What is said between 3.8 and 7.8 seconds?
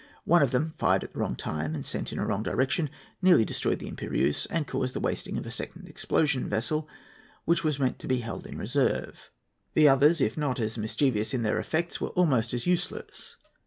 Impérieuse and caused the wasting of a second explosion vessel, which was